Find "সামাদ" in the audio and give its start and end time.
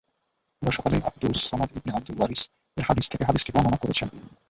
1.49-1.69